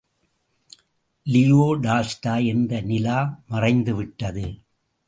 Leo 1.27 1.65
Tolstoy 1.81 2.47
என்ற 2.47 2.81
நிலா 2.81 3.19
மறைந்து 3.47 3.95
விட்டது. 3.95 4.47